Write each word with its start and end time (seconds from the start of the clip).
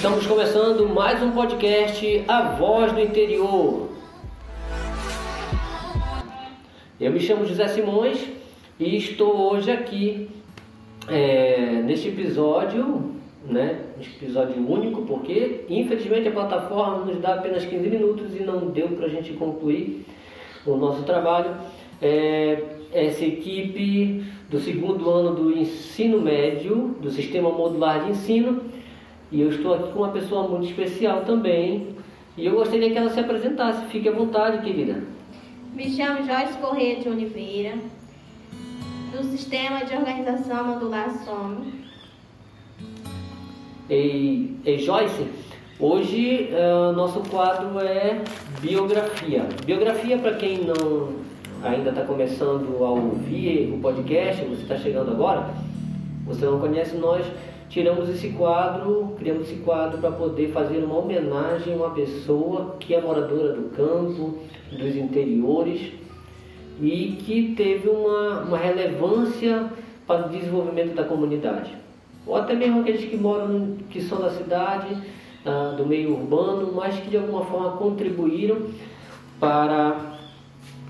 Estamos 0.00 0.26
começando 0.26 0.88
mais 0.88 1.22
um 1.22 1.30
podcast 1.32 2.24
A 2.26 2.52
Voz 2.52 2.90
do 2.90 3.00
Interior. 3.02 3.90
Eu 6.98 7.12
me 7.12 7.20
chamo 7.20 7.44
José 7.44 7.68
Simões 7.68 8.26
e 8.78 8.96
estou 8.96 9.52
hoje 9.52 9.70
aqui 9.70 10.30
é, 11.06 11.82
neste 11.84 12.08
episódio, 12.08 13.12
né, 13.44 13.78
episódio 13.98 14.66
único, 14.66 15.02
porque 15.02 15.66
infelizmente 15.68 16.28
a 16.28 16.32
plataforma 16.32 17.04
nos 17.04 17.20
dá 17.20 17.34
apenas 17.34 17.66
15 17.66 17.86
minutos 17.90 18.34
e 18.34 18.42
não 18.42 18.68
deu 18.68 18.88
para 18.88 19.04
a 19.04 19.10
gente 19.10 19.34
concluir 19.34 20.06
o 20.64 20.76
nosso 20.76 21.02
trabalho. 21.02 21.54
É, 22.00 22.62
essa 22.90 23.22
equipe 23.22 24.24
do 24.48 24.58
segundo 24.60 25.10
ano 25.10 25.34
do 25.34 25.52
ensino 25.52 26.22
médio, 26.22 26.96
do 27.02 27.10
sistema 27.10 27.50
modular 27.50 28.06
de 28.06 28.12
ensino, 28.12 28.62
e 29.32 29.40
eu 29.40 29.48
estou 29.50 29.74
aqui 29.74 29.92
com 29.92 30.00
uma 30.00 30.08
pessoa 30.08 30.48
muito 30.48 30.66
especial 30.66 31.24
também. 31.24 31.94
E 32.36 32.46
eu 32.46 32.54
gostaria 32.54 32.90
que 32.90 32.98
ela 32.98 33.10
se 33.10 33.20
apresentasse. 33.20 33.86
Fique 33.86 34.08
à 34.08 34.12
vontade, 34.12 34.64
querida. 34.64 35.02
Me 35.74 35.88
chamo 35.88 36.24
Joyce 36.24 36.58
Corrêa 36.58 36.96
de 36.96 37.08
Oliveira, 37.08 37.74
do 39.12 39.22
Sistema 39.24 39.84
de 39.84 39.94
Organização 39.94 40.66
Modular 40.66 41.10
SOM. 41.24 41.58
E, 43.88 44.56
e 44.64 44.78
Joyce, 44.78 45.28
hoje 45.78 46.50
uh, 46.52 46.92
nosso 46.92 47.20
quadro 47.30 47.78
é 47.80 48.20
biografia. 48.60 49.48
Biografia, 49.64 50.18
para 50.18 50.34
quem 50.34 50.64
não 50.64 51.20
ainda 51.62 51.90
está 51.90 52.02
começando 52.04 52.82
a 52.82 52.90
ouvir 52.90 53.72
o 53.72 53.78
podcast, 53.78 54.44
você 54.44 54.62
está 54.62 54.76
chegando 54.76 55.10
agora, 55.10 55.50
você 56.24 56.46
não 56.46 56.58
conhece 56.58 56.96
nós 56.96 57.24
tiramos 57.70 58.08
esse 58.08 58.30
quadro, 58.30 59.14
criamos 59.16 59.48
esse 59.48 59.60
quadro 59.60 59.98
para 59.98 60.10
poder 60.10 60.50
fazer 60.50 60.78
uma 60.78 60.98
homenagem 60.98 61.72
a 61.72 61.76
uma 61.76 61.90
pessoa 61.90 62.76
que 62.80 62.94
é 62.94 63.00
moradora 63.00 63.54
do 63.54 63.70
campo, 63.70 64.38
dos 64.70 64.96
interiores 64.96 65.92
e 66.82 67.16
que 67.24 67.54
teve 67.54 67.88
uma, 67.88 68.40
uma 68.40 68.58
relevância 68.58 69.70
para 70.06 70.26
o 70.26 70.28
desenvolvimento 70.28 70.94
da 70.94 71.04
comunidade. 71.04 71.72
Ou 72.26 72.36
até 72.36 72.54
mesmo 72.54 72.80
aqueles 72.80 73.04
que 73.04 73.16
moram, 73.16 73.76
que 73.88 74.00
são 74.00 74.20
da 74.20 74.30
cidade, 74.30 74.96
ah, 75.46 75.74
do 75.76 75.86
meio 75.86 76.12
urbano, 76.12 76.72
mas 76.74 76.98
que 76.98 77.08
de 77.08 77.16
alguma 77.16 77.44
forma 77.44 77.72
contribuíram 77.76 78.66
para 79.38 80.18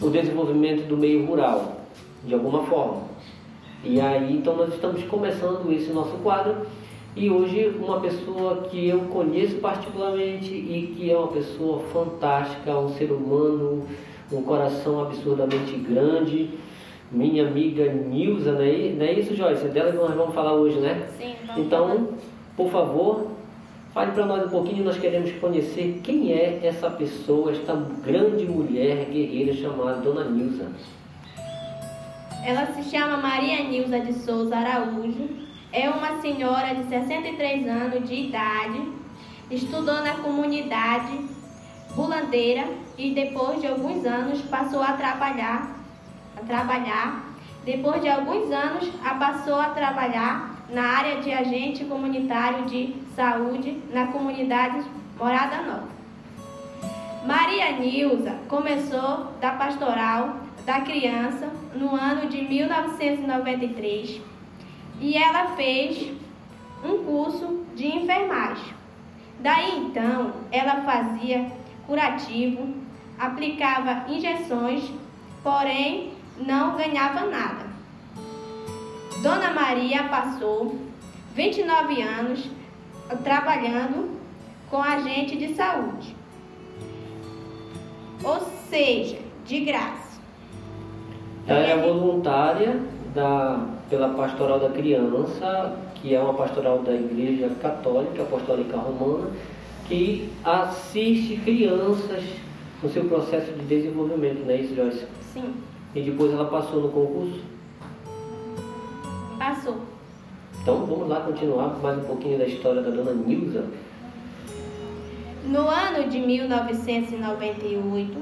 o 0.00 0.08
desenvolvimento 0.08 0.86
do 0.86 0.96
meio 0.96 1.26
rural, 1.26 1.82
de 2.24 2.32
alguma 2.32 2.62
forma. 2.64 3.02
E 3.84 4.00
aí, 4.00 4.34
então 4.36 4.56
nós 4.56 4.74
estamos 4.74 5.02
começando 5.04 5.70
esse 5.72 5.92
nosso 5.92 6.16
quadro 6.18 6.66
e 7.16 7.30
hoje 7.30 7.72
uma 7.80 8.00
pessoa 8.00 8.62
que 8.70 8.88
eu 8.88 9.00
conheço 9.02 9.56
particularmente 9.56 10.52
e 10.52 10.94
que 10.96 11.10
é 11.10 11.16
uma 11.16 11.28
pessoa 11.28 11.80
fantástica, 11.92 12.76
um 12.76 12.88
ser 12.90 13.10
humano, 13.12 13.84
um 14.32 14.42
coração 14.42 15.00
absurdamente 15.02 15.72
grande, 15.76 16.50
minha 17.10 17.46
amiga 17.46 17.90
Nilza, 17.92 18.52
não 18.52 18.60
é, 18.62 18.92
não 18.96 19.06
é 19.06 19.12
isso, 19.12 19.34
Joyce? 19.34 19.64
É 19.64 19.68
dela 19.68 19.92
que 19.92 19.96
nós 19.96 20.14
vamos 20.14 20.34
falar 20.34 20.52
hoje, 20.54 20.78
né? 20.78 21.08
Sim, 21.16 21.34
vamos 21.46 21.62
Então, 21.64 21.88
falar. 21.88 22.04
por 22.56 22.70
favor, 22.70 23.26
fale 23.94 24.12
para 24.12 24.26
nós 24.26 24.44
um 24.44 24.50
pouquinho, 24.50 24.84
nós 24.84 24.98
queremos 24.98 25.30
conhecer 25.32 26.00
quem 26.02 26.32
é 26.32 26.60
essa 26.62 26.90
pessoa, 26.90 27.52
esta 27.52 27.74
grande 28.04 28.44
mulher 28.44 29.06
guerreira 29.10 29.54
chamada 29.54 30.00
Dona 30.00 30.24
Nilza. 30.24 30.66
Ela 32.44 32.66
se 32.66 32.82
chama 32.84 33.16
Maria 33.16 33.64
Nilza 33.64 34.00
de 34.00 34.12
Souza 34.12 34.56
Araújo. 34.56 35.28
É 35.72 35.88
uma 35.88 36.20
senhora 36.20 36.74
de 36.74 36.84
63 36.88 37.66
anos 37.66 38.08
de 38.08 38.14
idade. 38.14 38.80
Estudou 39.50 40.02
na 40.02 40.14
comunidade 40.14 41.26
bulandeira 41.94 42.64
e 42.96 43.12
depois 43.12 43.60
de 43.60 43.66
alguns 43.66 44.04
anos 44.06 44.40
passou 44.42 44.82
a 44.82 44.92
trabalhar, 44.92 45.76
a 46.36 46.44
trabalhar. 46.44 47.24
Depois 47.64 48.00
de 48.00 48.08
alguns 48.08 48.50
anos, 48.52 48.88
passou 49.18 49.60
a 49.60 49.70
trabalhar 49.70 50.64
na 50.70 50.82
área 50.82 51.20
de 51.20 51.32
agente 51.32 51.84
comunitário 51.84 52.64
de 52.66 52.94
saúde 53.16 53.82
na 53.92 54.06
comunidade 54.06 54.84
Morada 55.18 55.62
Nova. 55.62 55.88
Maria 57.26 57.72
Nilza 57.72 58.38
começou 58.48 59.32
da 59.40 59.50
pastoral 59.52 60.47
da 60.68 60.82
criança 60.82 61.50
no 61.74 61.96
ano 61.96 62.28
de 62.28 62.42
1993 62.42 64.20
e 65.00 65.16
ela 65.16 65.56
fez 65.56 66.12
um 66.84 67.04
curso 67.04 67.64
de 67.74 67.86
enfermagem. 67.86 68.74
Daí 69.40 69.78
então, 69.78 70.34
ela 70.52 70.82
fazia 70.82 71.50
curativo, 71.86 72.74
aplicava 73.18 74.12
injeções, 74.12 74.92
porém 75.42 76.12
não 76.36 76.76
ganhava 76.76 77.24
nada. 77.24 77.66
Dona 79.22 79.50
Maria 79.52 80.04
passou 80.04 80.78
29 81.34 82.02
anos 82.02 82.46
trabalhando 83.24 84.18
com 84.70 84.82
agente 84.82 85.34
de 85.34 85.54
saúde, 85.54 86.14
ou 88.22 88.38
seja, 88.68 89.18
de 89.46 89.60
graça. 89.60 90.07
Ela 91.48 91.60
é 91.60 91.76
voluntária 91.78 92.78
da, 93.14 93.66
pela 93.88 94.10
Pastoral 94.10 94.60
da 94.60 94.68
Criança, 94.68 95.78
que 95.94 96.14
é 96.14 96.20
uma 96.20 96.34
pastoral 96.34 96.80
da 96.80 96.92
Igreja 96.92 97.48
Católica 97.62 98.22
Apostólica 98.22 98.76
Romana, 98.76 99.30
que 99.88 100.28
assiste 100.44 101.38
crianças 101.38 102.22
no 102.82 102.90
seu 102.90 103.04
processo 103.04 103.50
de 103.52 103.64
desenvolvimento, 103.64 104.44
não 104.44 104.50
é 104.50 104.56
isso, 104.58 104.74
Joyce? 104.74 105.06
Sim. 105.32 105.54
E 105.94 106.02
depois 106.02 106.30
ela 106.34 106.44
passou 106.44 106.82
no 106.82 106.90
concurso? 106.90 107.40
Passou. 109.38 109.78
Então 110.60 110.84
vamos 110.84 111.08
lá 111.08 111.20
continuar 111.20 111.78
mais 111.82 111.96
um 111.96 112.02
pouquinho 112.02 112.36
da 112.38 112.44
história 112.44 112.82
da 112.82 112.90
dona 112.90 113.14
Nilza. 113.14 113.64
No 115.46 115.66
ano 115.66 116.10
de 116.10 116.20
1998 116.20 118.18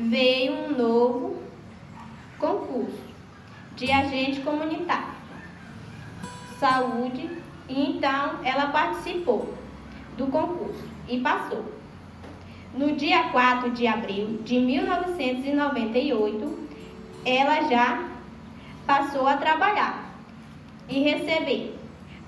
veio 0.00 0.52
um 0.54 0.78
novo 0.78 1.39
concurso 2.40 2.98
de 3.76 3.92
agente 3.92 4.40
comunitário, 4.40 5.14
saúde, 6.58 7.30
e 7.68 7.90
então 7.90 8.40
ela 8.42 8.68
participou 8.68 9.54
do 10.16 10.26
concurso 10.26 10.82
e 11.08 11.20
passou. 11.20 11.64
No 12.74 12.96
dia 12.96 13.30
4 13.30 13.70
de 13.70 13.86
abril 13.86 14.40
de 14.42 14.58
1998, 14.58 16.58
ela 17.24 17.68
já 17.68 18.08
passou 18.86 19.26
a 19.26 19.36
trabalhar 19.36 20.10
e 20.88 21.00
receber 21.00 21.76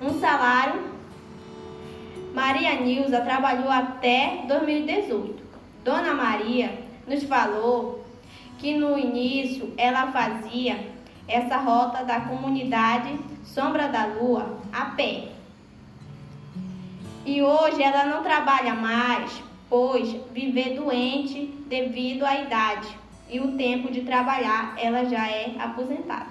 um 0.01 0.19
salário. 0.21 0.93
Maria 2.35 2.81
Nilza 2.81 3.21
trabalhou 3.21 3.71
até 3.71 4.45
2018. 4.49 5.43
Dona 5.85 6.15
Maria 6.15 6.79
nos 7.07 7.23
falou 7.25 8.02
que 8.63 8.75
no 8.75 8.97
início 8.97 9.73
ela 9.77 10.13
fazia 10.13 10.79
essa 11.27 11.57
rota 11.57 12.05
da 12.05 12.21
comunidade 12.21 13.19
Sombra 13.45 13.89
da 13.89 14.07
Lua 14.07 14.57
a 14.73 14.85
pé. 14.85 15.25
E 17.27 17.43
hoje 17.43 17.83
ela 17.83 18.05
não 18.05 18.23
trabalha 18.23 18.73
mais, 18.73 19.43
pois 19.69 20.15
viver 20.33 20.77
doente 20.77 21.53
devido 21.67 22.25
à 22.25 22.41
idade 22.41 22.87
e 23.29 23.41
o 23.41 23.57
tempo 23.57 23.91
de 23.91 24.03
trabalhar 24.03 24.77
ela 24.79 25.05
já 25.07 25.29
é 25.29 25.57
aposentada. 25.59 26.27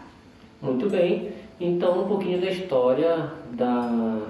Muito 0.61 0.89
bem, 0.89 1.33
então 1.59 2.03
um 2.03 2.07
pouquinho 2.07 2.39
da 2.39 2.49
história 2.49 3.29
da 3.51 4.21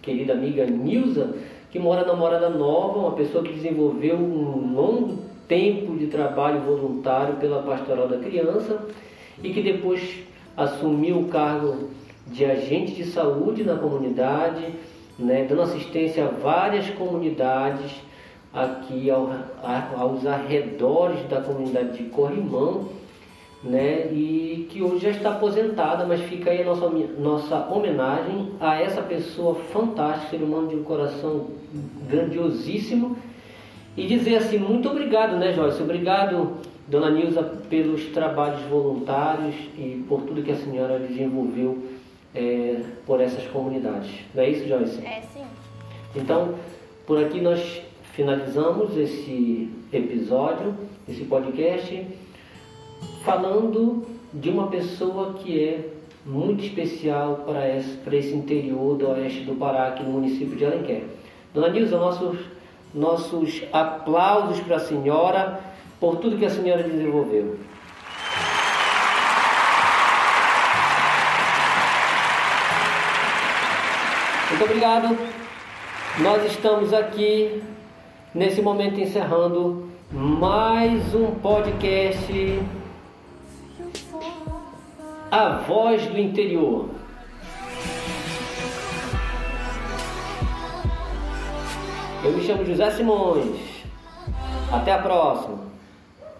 querida 0.00 0.32
amiga 0.32 0.64
Nilza, 0.64 1.36
que 1.70 1.78
mora 1.78 2.06
na 2.06 2.14
Morada 2.14 2.48
Nova, 2.48 3.00
uma 3.00 3.12
pessoa 3.12 3.44
que 3.44 3.52
desenvolveu 3.52 4.16
um 4.16 4.72
longo 4.74 5.33
tempo 5.48 5.96
de 5.96 6.06
trabalho 6.06 6.60
voluntário 6.60 7.36
pela 7.36 7.62
Pastoral 7.62 8.08
da 8.08 8.18
Criança 8.18 8.86
e 9.42 9.50
que 9.50 9.62
depois 9.62 10.22
assumiu 10.56 11.20
o 11.20 11.28
cargo 11.28 11.90
de 12.26 12.44
agente 12.44 12.92
de 12.92 13.04
saúde 13.04 13.64
na 13.64 13.76
comunidade, 13.76 14.64
né, 15.18 15.44
dando 15.48 15.62
assistência 15.62 16.24
a 16.24 16.28
várias 16.28 16.88
comunidades 16.90 17.92
aqui 18.52 19.10
ao, 19.10 19.30
aos 19.96 20.24
arredores 20.26 21.22
da 21.28 21.40
comunidade 21.40 21.98
de 21.98 22.04
Corrimão, 22.04 22.88
né, 23.62 24.06
e 24.12 24.66
que 24.70 24.82
hoje 24.82 25.00
já 25.00 25.10
está 25.10 25.30
aposentada, 25.30 26.06
mas 26.06 26.20
fica 26.22 26.50
aí 26.50 26.62
a 26.62 26.66
nossa, 26.66 26.88
nossa 27.18 27.68
homenagem 27.68 28.50
a 28.60 28.80
essa 28.80 29.02
pessoa 29.02 29.54
fantástica, 29.54 30.36
ser 30.36 30.42
humano 30.42 30.68
de 30.68 30.76
um 30.76 30.84
coração 30.84 31.46
grandiosíssimo 32.08 33.16
e 33.96 34.06
dizer 34.06 34.36
assim, 34.36 34.58
muito 34.58 34.88
obrigado, 34.88 35.36
né, 35.36 35.52
Joyce? 35.52 35.82
Obrigado, 35.82 36.58
Dona 36.88 37.10
Nilza, 37.10 37.42
pelos 37.68 38.06
trabalhos 38.06 38.62
voluntários 38.62 39.54
e 39.78 40.04
por 40.08 40.22
tudo 40.22 40.42
que 40.42 40.52
a 40.52 40.56
senhora 40.56 40.98
desenvolveu 40.98 41.84
é, 42.34 42.80
por 43.06 43.20
essas 43.20 43.46
comunidades. 43.46 44.10
Não 44.34 44.42
é 44.42 44.50
isso, 44.50 44.66
Joyce? 44.66 45.04
É, 45.04 45.22
sim. 45.32 45.44
Então, 46.16 46.54
Por 47.06 47.22
aqui 47.22 47.38
nós 47.38 47.82
finalizamos 48.14 48.96
esse 48.96 49.68
episódio, 49.92 50.74
esse 51.06 51.24
podcast, 51.24 52.06
falando 53.22 54.06
de 54.32 54.48
uma 54.48 54.68
pessoa 54.68 55.34
que 55.34 55.62
é 55.62 55.90
muito 56.24 56.64
especial 56.64 57.44
para 57.46 57.76
esse, 57.76 57.98
para 57.98 58.16
esse 58.16 58.34
interior 58.34 58.96
do 58.96 59.06
oeste 59.10 59.42
do 59.42 59.54
Pará, 59.54 59.88
aqui 59.88 60.02
no 60.02 60.12
município 60.12 60.56
de 60.56 60.64
Alenquer. 60.64 61.02
Dona 61.52 61.68
Nilza, 61.68 61.98
nossos, 61.98 62.38
nossos 62.94 63.62
aplausos 63.72 64.60
para 64.60 64.76
a 64.76 64.80
senhora 64.80 65.60
por 65.98 66.16
tudo 66.16 66.38
que 66.38 66.46
a 66.46 66.50
senhora 66.50 66.82
desenvolveu. 66.82 67.58
Muito 74.50 74.64
obrigado. 74.64 75.18
Nós 76.20 76.44
estamos 76.44 76.94
aqui 76.94 77.60
nesse 78.32 78.62
momento 78.62 79.00
encerrando 79.00 79.88
mais 80.12 81.12
um 81.12 81.32
podcast 81.32 82.60
A 85.30 85.48
Voz 85.66 86.06
do 86.06 86.20
Interior. 86.20 86.88
Eu 92.24 92.32
me 92.32 92.42
chamo 92.42 92.64
José 92.64 92.90
Simões. 92.92 93.44
Até 94.72 94.92
a 94.92 94.98
próxima. 94.98 95.73